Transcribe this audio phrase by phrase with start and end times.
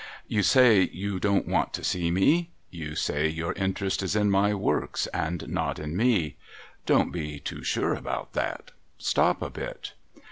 [0.27, 2.49] You say you don't want to see me?
[2.71, 6.37] You say your interest is in my works, and not in me?
[6.87, 8.71] Don't be too sure about that.
[8.97, 9.93] Stop a bit.